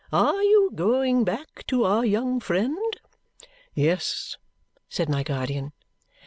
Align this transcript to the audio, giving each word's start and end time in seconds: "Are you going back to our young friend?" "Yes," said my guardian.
"Are 0.11 0.41
you 0.41 0.71
going 0.73 1.23
back 1.25 1.63
to 1.67 1.83
our 1.83 2.03
young 2.03 2.39
friend?" 2.39 2.75
"Yes," 3.75 4.35
said 4.89 5.09
my 5.09 5.21
guardian. 5.21 5.73